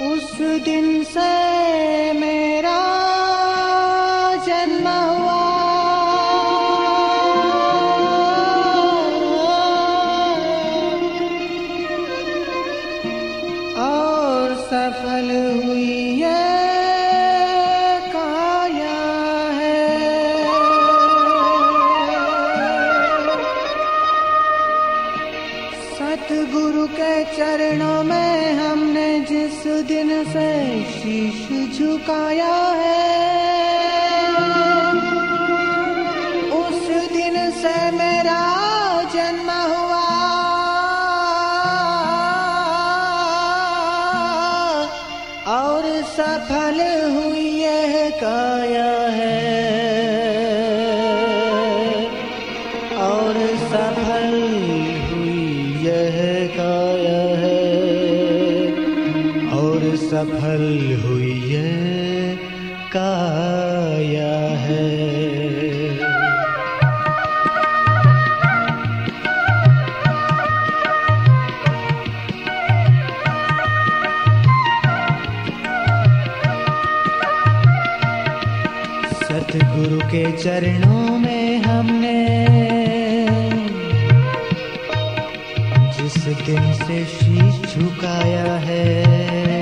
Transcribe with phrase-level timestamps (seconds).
[0.00, 0.30] उस
[0.64, 1.30] दिन से
[2.12, 2.78] मेरा
[29.82, 33.28] दिन से शीश झुकाया है।
[36.50, 38.42] उस दिन से मेरा
[39.14, 40.08] जन्म हुआ।
[45.58, 46.78] और सफल
[47.16, 48.57] हुई है काया
[60.08, 60.62] सफल
[61.02, 62.36] हुई यह
[62.92, 64.86] काया है।
[79.20, 82.16] सतगुरु के चरणों में हमने
[85.98, 89.57] जिस दिन से शीश झुकाया है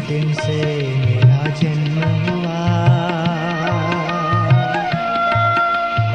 [0.00, 2.60] दिन से मेरा जन्म हुआ।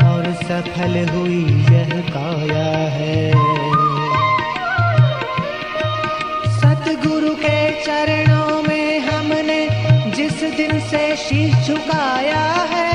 [0.09, 3.31] और सफल हुई यह काया है।
[6.59, 9.69] सतगुरु के चरणों में हमने
[10.11, 12.89] जिस दिन से शीश झुकाया है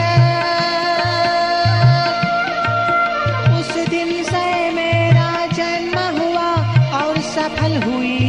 [7.74, 8.23] हुई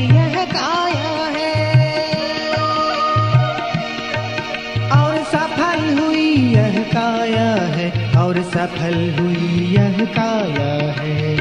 [8.65, 11.34] सफल हुई यह काया है।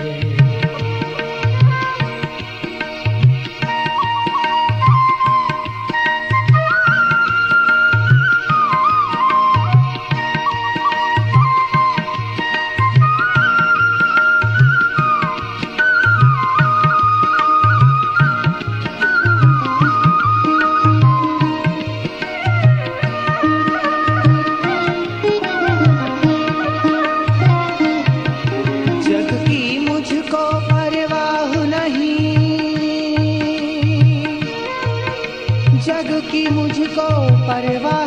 [37.44, 38.03] मुझको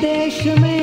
[0.00, 0.77] deixa-me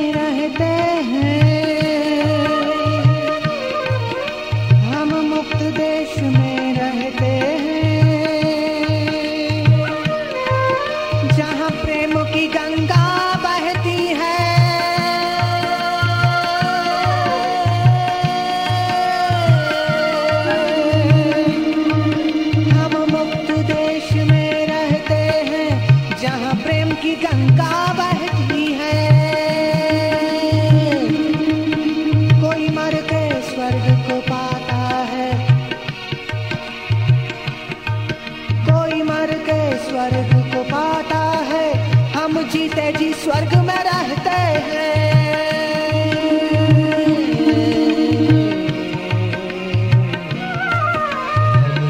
[39.26, 41.20] मर के स्वर्ग को पाता
[41.50, 41.68] है।
[42.14, 44.36] हम जीते जी स्वर्ग में रहते
[44.66, 45.00] हैं।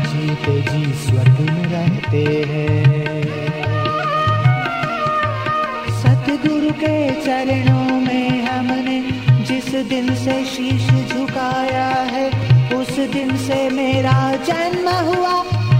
[0.03, 3.23] जीते जी स्वर्ग में रहते हैं।
[5.99, 6.95] सतगुरु के
[7.25, 8.99] चरणों में हमने
[9.43, 12.27] जिस दिन से शीश झुकाया है,
[12.75, 14.17] उस दिन से मेरा
[14.47, 15.35] जन्म हुआ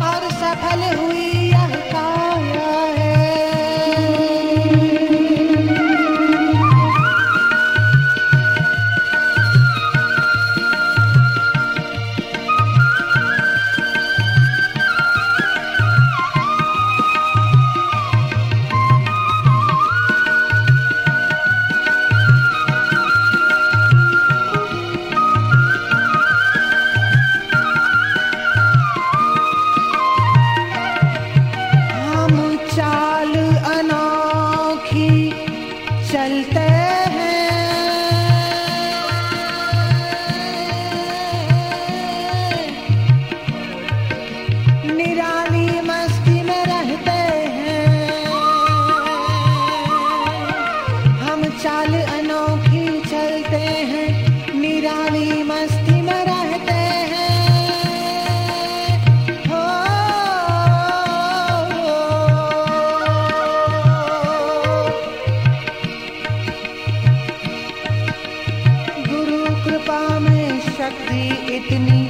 [0.09, 1.34] और सफल हुई
[51.65, 54.09] चाल अनोखी चलते हैं,
[54.55, 56.75] निराली मस्ती में रहते
[57.11, 57.39] हैं।
[59.47, 59.63] हो,
[69.07, 72.01] गुरु कृपा में शक्ति इतनी,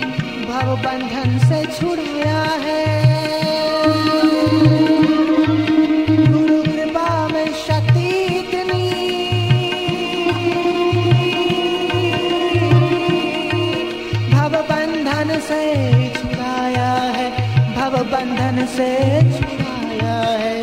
[0.46, 3.05] भव बंधन से छुड़ाया है।
[18.46, 18.88] बंधन से
[19.32, 20.58] छुड़ाया है।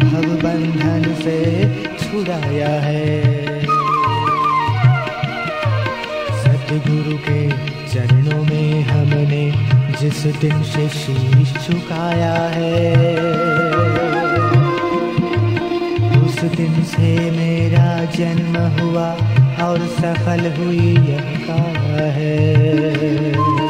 [0.00, 1.36] भव बंधन से
[1.98, 3.06] छुड़ाया है।
[6.40, 7.40] सतगुरु के
[7.92, 9.44] चरणों में हमने
[10.00, 12.74] जिस दिन से शीश झुकाया है,
[16.24, 19.08] उस दिन से मेरा जन्म हुआ।
[19.64, 21.52] और सफल हुई यह
[22.16, 23.63] है।